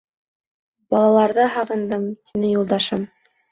—Балаларҙы 0.95 1.45
һағындым,— 1.59 2.09
тине 2.31 2.53
юлдашым. 2.57 3.09